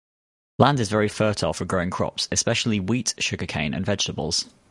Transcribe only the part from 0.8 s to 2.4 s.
very fertile for growing crops,